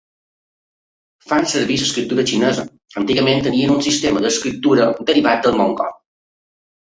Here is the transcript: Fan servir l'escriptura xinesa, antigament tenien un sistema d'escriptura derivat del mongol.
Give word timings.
Fan 1.33 1.43
servir 1.51 1.75
l'escriptura 1.81 2.25
xinesa, 2.31 2.63
antigament 3.01 3.45
tenien 3.49 3.75
un 3.75 3.85
sistema 3.89 4.25
d'escriptura 4.25 4.89
derivat 5.11 5.47
del 5.47 5.61
mongol. 5.61 5.95